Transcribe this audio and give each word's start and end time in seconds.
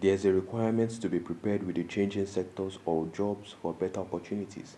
There's 0.00 0.24
a 0.24 0.32
requirement 0.32 0.92
to 1.00 1.08
be 1.08 1.18
prepared 1.18 1.64
with 1.64 1.74
the 1.74 1.82
changing 1.82 2.26
sectors 2.26 2.78
or 2.86 3.08
jobs 3.08 3.56
for 3.60 3.74
better 3.74 3.98
opportunities. 3.98 4.76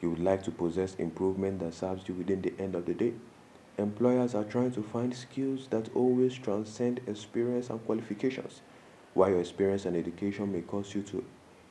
You 0.00 0.08
would 0.08 0.20
like 0.20 0.42
to 0.44 0.50
possess 0.50 0.94
improvement 0.94 1.58
that 1.58 1.74
serves 1.74 2.08
you 2.08 2.14
within 2.14 2.40
the 2.40 2.54
end 2.58 2.74
of 2.74 2.86
the 2.86 2.94
day. 2.94 3.12
Employers 3.76 4.34
are 4.34 4.44
trying 4.44 4.72
to 4.72 4.82
find 4.82 5.14
skills 5.14 5.66
that 5.68 5.94
always 5.94 6.32
transcend 6.32 7.02
experience 7.06 7.68
and 7.68 7.84
qualifications. 7.84 8.62
While 9.12 9.32
your 9.32 9.40
experience 9.40 9.84
and 9.84 9.98
education 9.98 10.50
may 10.50 10.62
cause 10.62 10.94
you 10.94 11.02
to 11.02 11.22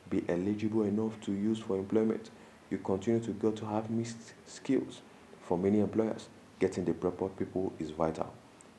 be 0.08 0.22
eligible 0.28 0.84
enough 0.84 1.20
to 1.22 1.32
use 1.32 1.58
for 1.58 1.76
employment, 1.76 2.30
you 2.70 2.78
continue 2.78 3.18
to 3.24 3.32
go 3.32 3.50
to 3.50 3.66
have 3.66 3.90
mixed 3.90 4.34
skills. 4.46 5.00
For 5.42 5.58
many 5.58 5.80
employers, 5.80 6.28
getting 6.60 6.84
the 6.84 6.94
proper 6.94 7.28
people 7.28 7.72
is 7.80 7.90
vital. 7.90 8.32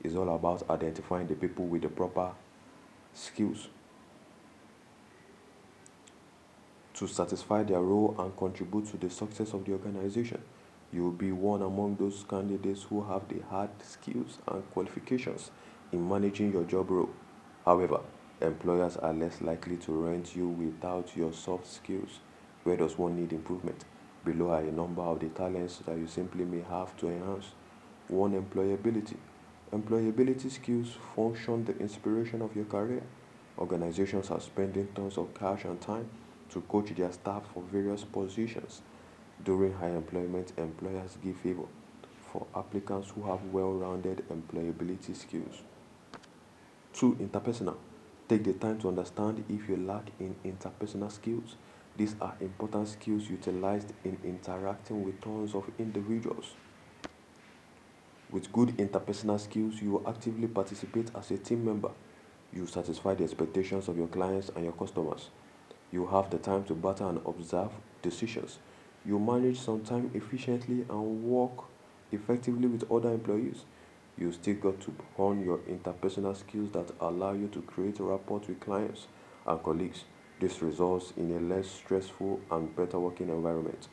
It's 0.05 0.15
all 0.15 0.33
about 0.33 0.69
identifying 0.69 1.27
the 1.27 1.35
people 1.35 1.65
with 1.65 1.81
the 1.81 1.89
proper 1.89 2.31
skills 3.13 3.67
to 6.95 7.07
satisfy 7.07 7.61
their 7.63 7.81
role 7.81 8.15
and 8.17 8.35
contribute 8.37 8.87
to 8.87 8.97
the 8.97 9.09
success 9.09 9.53
of 9.53 9.65
the 9.65 9.73
organization. 9.73 10.41
You 10.93 11.03
will 11.03 11.11
be 11.11 11.31
one 11.31 11.61
among 11.61 11.97
those 11.97 12.23
candidates 12.29 12.83
who 12.83 13.03
have 13.03 13.27
the 13.27 13.41
hard 13.49 13.69
skills 13.83 14.37
and 14.47 14.63
qualifications 14.71 15.51
in 15.91 16.07
managing 16.07 16.53
your 16.53 16.63
job 16.63 16.89
role. 16.89 17.09
However, 17.65 17.99
employers 18.41 18.95
are 18.97 19.13
less 19.13 19.41
likely 19.41 19.75
to 19.77 19.91
rent 19.91 20.35
you 20.35 20.47
without 20.47 21.15
your 21.17 21.33
soft 21.33 21.67
skills. 21.67 22.19
Where 22.63 22.77
does 22.77 22.97
one 22.97 23.17
need 23.19 23.33
improvement? 23.33 23.83
Below 24.23 24.51
are 24.51 24.61
a 24.61 24.71
number 24.71 25.01
of 25.01 25.19
the 25.19 25.27
talents 25.29 25.79
that 25.85 25.97
you 25.97 26.07
simply 26.07 26.45
may 26.45 26.61
have 26.61 26.95
to 26.97 27.09
enhance. 27.09 27.51
One, 28.07 28.41
employability. 28.41 29.17
Employability 29.73 30.49
skills 30.49 30.95
function 31.15 31.65
the 31.65 31.77
inspiration 31.77 32.41
of 32.41 32.55
your 32.55 32.65
career. 32.65 33.03
Organizations 33.57 34.31
are 34.31 34.39
spending 34.39 34.87
tons 34.95 35.17
of 35.17 35.33
cash 35.33 35.65
and 35.65 35.79
time 35.81 36.09
to 36.51 36.61
coach 36.61 36.93
their 36.95 37.11
staff 37.11 37.43
for 37.53 37.63
various 37.63 38.03
positions. 38.03 38.81
During 39.43 39.73
high 39.73 39.89
employment, 39.89 40.53
employers 40.57 41.17
give 41.23 41.37
favor 41.37 41.65
for 42.31 42.47
applicants 42.55 43.11
who 43.11 43.23
have 43.23 43.43
well-rounded 43.45 44.25
employability 44.29 45.15
skills. 45.15 45.63
Two, 46.93 47.15
interpersonal. 47.15 47.77
Take 48.27 48.43
the 48.43 48.53
time 48.53 48.79
to 48.79 48.87
understand 48.87 49.43
if 49.49 49.69
you 49.69 49.77
lack 49.77 50.07
in 50.19 50.35
interpersonal 50.43 51.11
skills. 51.11 51.55
These 51.97 52.15
are 52.19 52.35
important 52.41 52.87
skills 52.87 53.29
utilized 53.29 53.93
in 54.03 54.17
interacting 54.23 55.03
with 55.05 55.21
tons 55.21 55.55
of 55.55 55.69
individuals. 55.79 56.53
With 58.31 58.51
good 58.51 58.69
interpersonal 58.77 59.39
skills, 59.39 59.81
you 59.81 59.91
will 59.91 60.09
actively 60.09 60.47
participate 60.47 61.11
as 61.15 61.31
a 61.31 61.37
team 61.37 61.63
member. 61.63 61.91
You 62.51 62.65
satisfy 62.65 63.13
the 63.13 63.23
expectations 63.23 63.87
of 63.87 63.97
your 63.97 64.07
clients 64.07 64.49
and 64.55 64.63
your 64.63 64.73
customers. 64.73 65.29
You 65.91 66.07
have 66.07 66.29
the 66.29 66.37
time 66.37 66.63
to 66.65 66.73
battle 66.73 67.09
and 67.09 67.21
observe 67.25 67.71
decisions. 68.01 68.59
You 69.05 69.19
manage 69.19 69.59
some 69.59 69.81
time 69.81 70.11
efficiently 70.13 70.85
and 70.89 71.23
work 71.23 71.65
effectively 72.11 72.67
with 72.67 72.89
other 72.91 73.13
employees. 73.13 73.65
You 74.17 74.31
still 74.31 74.55
got 74.55 74.79
to 74.81 74.93
hone 75.17 75.43
your 75.43 75.59
interpersonal 75.59 76.35
skills 76.35 76.71
that 76.71 76.91
allow 76.99 77.33
you 77.33 77.47
to 77.49 77.61
create 77.61 77.99
a 77.99 78.03
rapport 78.03 78.39
with 78.39 78.59
clients 78.59 79.07
and 79.45 79.61
colleagues. 79.61 80.05
This 80.39 80.61
results 80.61 81.13
in 81.17 81.31
a 81.31 81.39
less 81.39 81.69
stressful 81.69 82.41
and 82.51 82.75
better 82.75 82.99
working 82.99 83.29
environment. 83.29 83.87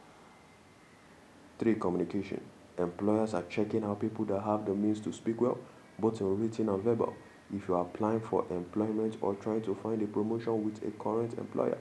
Three, 1.59 1.75
communication. 1.75 2.41
Employers 2.79 3.35
are 3.35 3.45
checking 3.49 3.83
how 3.83 3.95
people 3.95 4.25
that 4.25 4.41
have 4.41 4.65
the 4.65 4.75
means 4.75 5.01
to 5.01 5.13
speak 5.13 5.41
well, 5.41 5.59
both 5.99 6.21
in 6.21 6.41
written 6.41 6.69
and 6.69 6.83
verbal. 6.83 7.15
If 7.55 7.69
you 7.69 7.75
are 7.75 7.83
applying 7.83 8.21
for 8.21 8.47
employment 8.51 9.19
or 9.21 9.35
trying 9.35 9.63
to 9.63 9.75
find 9.75 10.01
a 10.03 10.07
promotion 10.07 10.65
with 10.65 10.83
a 10.85 10.91
current 10.93 11.39
employer, 11.39 11.79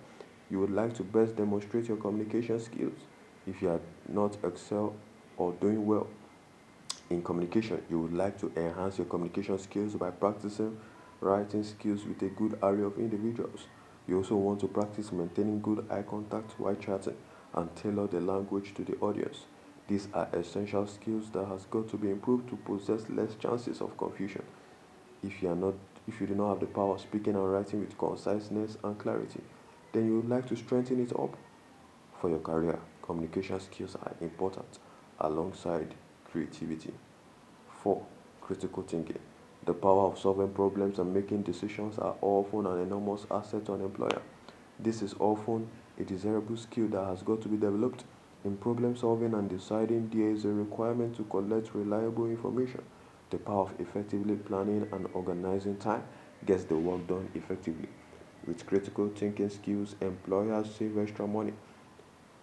you 0.50 0.60
would 0.60 0.72
like 0.72 0.94
to 0.96 1.04
best 1.04 1.38
demonstrate 1.38 1.88
your 1.88 1.98
communication 1.98 2.60
skills. 2.60 3.00
If 3.48 3.62
you 3.62 3.70
are 3.70 3.80
not 4.10 4.38
excel 4.44 4.94
or 5.38 5.54
doing 5.54 5.86
well 5.86 6.08
in 7.10 7.24
communication, 7.24 7.82
you 7.90 8.00
would 8.00 8.14
like 8.14 8.38
to 8.42 8.52
enhance 8.58 8.98
your 8.98 9.08
communication 9.08 9.58
skills 9.60 9.96
by 9.96 10.12
practicing 10.12 10.78
writing 11.22 11.64
skills 11.64 12.04
with 12.04 12.22
a 12.22 12.30
good 12.30 12.58
array 12.62 12.84
of 12.84 12.98
individuals. 12.98 13.68
You 14.08 14.18
also 14.18 14.36
want 14.36 14.60
to 14.62 14.68
practice 14.68 15.12
maintaining 15.12 15.62
good 15.62 15.86
eye 15.90 16.02
contact 16.02 16.60
while 16.60 16.76
chatting 16.76 17.16
and 17.54 17.74
tailor 17.76 18.08
the 18.08 18.20
language 18.20 18.74
to 18.74 18.84
the 18.84 18.98
audience. 18.98 19.46
These 19.88 20.10
are 20.14 20.28
essential 20.34 20.88
skills 20.88 21.30
that 21.32 21.46
has 21.46 21.66
got 21.66 21.90
to 21.90 21.98
be 21.98 22.10
improved 22.10 22.50
to 22.50 22.56
possess 22.58 23.10
less 23.10 23.36
chances 23.36 23.82
of 23.82 23.98
confusion. 23.98 24.44
If 25.24 25.42
you 25.42 25.50
are 25.50 25.56
not 25.56 25.76
if 26.08 26.20
you 26.20 26.28
do 26.28 26.36
not 26.36 26.50
have 26.50 26.60
the 26.60 26.66
power 26.66 26.96
of 26.96 27.02
speaking 27.02 27.36
and 27.36 27.52
writing 27.52 27.80
with 27.80 27.98
conciseness 27.98 28.78
and 28.84 28.98
clarity, 28.98 29.42
then 29.92 30.06
you 30.08 30.16
would 30.18 30.30
like 30.30 30.48
to 30.48 30.56
strengthen 30.56 31.02
it 31.02 31.14
up 31.14 31.38
for 32.20 32.30
your 32.30 32.40
career. 32.40 32.80
Communication 33.04 33.60
skills 33.60 33.96
are 33.96 34.16
important 34.20 34.80
alongside 35.20 35.94
creativity. 36.32 36.94
4. 37.84 38.04
Critical 38.42 38.84
thinking. 38.84 39.20
The 39.64 39.74
power 39.74 40.08
of 40.08 40.18
solving 40.18 40.50
problems 40.54 40.98
and 40.98 41.14
making 41.14 41.44
decisions 41.44 42.00
are 42.00 42.16
often 42.22 42.66
an 42.66 42.80
enormous 42.80 43.28
asset 43.30 43.66
to 43.66 43.74
an 43.74 43.82
employer. 43.82 44.22
This 44.80 45.04
is 45.04 45.14
often 45.20 45.68
a 46.00 46.04
desirable 46.04 46.58
skill 46.58 46.88
that 46.88 47.06
has 47.06 47.22
got 47.22 47.42
to 47.44 47.48
be 47.48 47.58
developed. 47.58 48.04
In 48.44 48.58
problem 48.58 48.96
solving 48.96 49.36
and 49.36 49.48
deciding, 49.48 50.10
there 50.10 50.32
is 50.32 50.46
a 50.46 50.50
requirement 50.50 51.16
to 51.18 51.24
collect 51.26 51.76
reliable 51.76 52.26
information. 52.26 52.82
The 53.32 53.38
power 53.38 53.62
of 53.64 53.80
effectively 53.80 54.36
planning 54.36 54.88
and 54.92 55.08
organizing 55.14 55.78
time 55.78 56.04
gets 56.46 56.66
the 56.66 56.76
work 56.76 57.08
done 57.08 57.30
effectively. 57.34 57.88
With 58.46 58.66
critical 58.66 59.08
thinking 59.08 59.50
skills, 59.50 59.96
employers 60.02 60.76
save 60.76 60.98
extra 60.98 61.26
money 61.26 61.54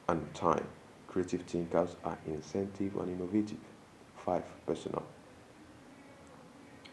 and 0.08 0.34
time. 0.34 0.66
Creative 1.06 1.42
thinkers 1.42 1.96
are 2.04 2.18
incentive 2.26 2.96
and 2.96 3.10
innovative. 3.10 3.58
5. 4.16 4.42
Personal. 4.66 5.04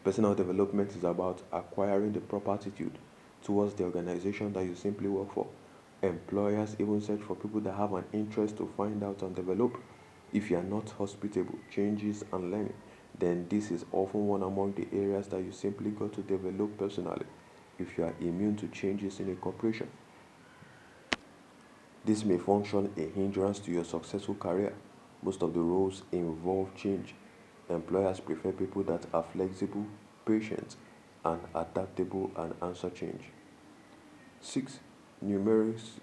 Personal 0.04 0.36
development 0.36 0.92
is 0.92 1.04
about 1.04 1.42
acquiring 1.54 2.12
the 2.12 2.20
proper 2.20 2.54
attitude 2.54 2.98
towards 3.44 3.76
the 3.76 3.84
organization 3.86 4.52
that 4.54 4.66
you 4.66 4.76
simply 4.76 5.08
work 5.08 5.34
for. 5.34 5.48
Employers 6.02 6.76
even 6.80 7.00
search 7.00 7.22
for 7.22 7.36
people 7.36 7.62
that 7.62 7.76
have 7.76 7.94
an 7.94 8.04
interest 8.12 8.58
to 8.58 8.68
find 8.76 9.04
out 9.04 9.22
and 9.22 9.34
develop. 9.36 9.78
If 10.34 10.52
you 10.52 10.58
are 10.58 10.64
not 10.64 10.90
hospitable, 10.92 11.58
changes 11.72 12.26
and 12.34 12.52
learning, 12.52 12.74
then 13.20 13.48
this 13.50 13.72
is 13.72 13.86
often 13.92 14.28
one 14.28 14.44
among 14.44 14.74
the 14.74 14.88
areas 14.92 15.28
that 15.28 15.42
you 15.42 15.52
simply 15.52 15.92
got 15.92 16.14
to 16.14 16.22
develop 16.22 16.78
personally 16.78 17.26
if 17.80 17.98
you 17.98 18.04
are 18.04 18.14
immune 18.20 18.56
to 18.58 18.68
changes 18.68 19.20
in 19.20 19.32
a 19.32 19.36
corporation. 19.36 19.88
This 22.04 22.24
may 22.24 22.38
function 22.38 22.92
a 22.98 23.02
hindrance 23.02 23.60
to 23.60 23.72
your 23.72 23.84
successful 23.84 24.36
career. 24.36 24.74
Most 25.24 25.42
of 25.42 25.54
the 25.54 25.60
roles 25.60 26.04
involve 26.12 26.76
change. 26.76 27.16
Employers 27.70 28.20
prefer 28.20 28.52
people 28.52 28.84
that 28.84 29.06
are 29.14 29.24
flexible, 29.24 29.86
patient, 30.26 30.76
and 31.24 31.42
adaptable 31.56 32.30
and 32.38 32.54
answer 32.62 32.92
change. 32.92 33.24
6. 34.42 34.80
Numeracy. 35.26 36.00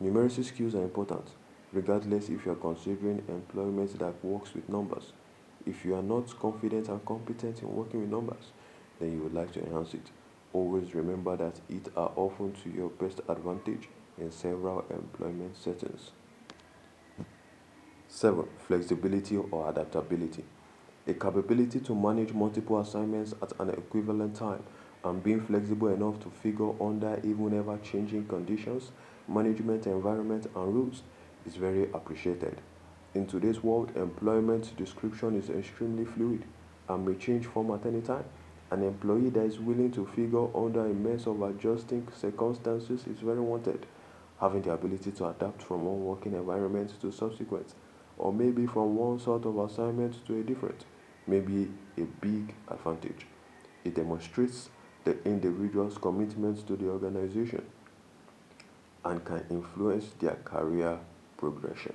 Numeracy 0.00 0.44
skills 0.44 0.74
are 0.74 0.84
important, 0.84 1.26
regardless 1.72 2.28
if 2.28 2.46
you 2.46 2.52
are 2.52 2.56
considering 2.56 3.24
employment 3.28 3.98
that 3.98 4.24
works 4.24 4.54
with 4.54 4.68
numbers. 4.68 5.12
If 5.66 5.84
you 5.84 5.96
are 5.96 6.02
not 6.02 6.38
confident 6.38 6.88
and 6.88 7.04
competent 7.04 7.60
in 7.60 7.74
working 7.74 8.00
with 8.00 8.10
numbers, 8.10 8.52
then 9.00 9.12
you 9.12 9.18
would 9.22 9.34
like 9.34 9.52
to 9.52 9.60
enhance 9.64 9.94
it. 9.94 10.10
Always 10.52 10.94
remember 10.94 11.36
that 11.36 11.60
it 11.68 11.88
are 11.96 12.12
often 12.14 12.52
to 12.62 12.70
your 12.70 12.88
best 12.88 13.20
advantage 13.28 13.88
in 14.16 14.30
several 14.30 14.84
employment 14.88 15.56
settings. 15.56 16.12
7. 18.08 18.46
Flexibility 18.66 19.36
or 19.36 19.68
adaptability. 19.68 20.44
A 21.08 21.14
capability 21.14 21.80
to 21.80 21.94
manage 21.94 22.32
multiple 22.32 22.80
assignments 22.80 23.34
at 23.42 23.52
an 23.60 23.70
equivalent 23.70 24.36
time 24.36 24.62
and 25.04 25.22
being 25.22 25.40
flexible 25.40 25.88
enough 25.88 26.18
to 26.20 26.30
figure 26.30 26.70
under 26.80 27.20
even 27.24 27.56
ever 27.58 27.78
changing 27.78 28.26
conditions, 28.26 28.90
management 29.28 29.86
environment 29.86 30.46
and 30.46 30.74
rules 30.74 31.02
is 31.44 31.56
very 31.56 31.84
appreciated. 31.92 32.60
In 33.16 33.24
today's 33.24 33.62
world, 33.62 33.96
employment 33.96 34.76
description 34.76 35.38
is 35.38 35.48
extremely 35.48 36.04
fluid 36.04 36.44
and 36.86 37.06
may 37.06 37.14
change 37.14 37.46
form 37.46 37.70
at 37.70 37.86
any 37.86 38.02
time. 38.02 38.26
An 38.70 38.82
employee 38.82 39.30
that 39.30 39.46
is 39.46 39.58
willing 39.58 39.90
to 39.92 40.04
figure 40.04 40.54
under 40.54 40.84
a 40.84 40.92
mess 40.92 41.26
of 41.26 41.40
adjusting 41.40 42.06
circumstances 42.14 43.06
is 43.06 43.20
very 43.20 43.40
wanted. 43.40 43.86
Having 44.38 44.62
the 44.62 44.72
ability 44.72 45.12
to 45.12 45.28
adapt 45.28 45.62
from 45.62 45.86
one 45.86 46.04
working 46.04 46.34
environment 46.34 46.92
to 47.00 47.10
subsequent, 47.10 47.72
or 48.18 48.34
maybe 48.34 48.66
from 48.66 48.94
one 48.94 49.18
sort 49.18 49.46
of 49.46 49.56
assignment 49.60 50.22
to 50.26 50.38
a 50.38 50.42
different, 50.42 50.84
may 51.26 51.40
be 51.40 51.70
a 51.96 52.04
big 52.20 52.54
advantage. 52.68 53.26
It 53.82 53.94
demonstrates 53.94 54.68
the 55.04 55.16
individual's 55.24 55.96
commitment 55.96 56.66
to 56.66 56.76
the 56.76 56.90
organization 56.90 57.64
and 59.06 59.24
can 59.24 59.42
influence 59.48 60.10
their 60.20 60.36
career 60.44 60.98
progression. 61.38 61.94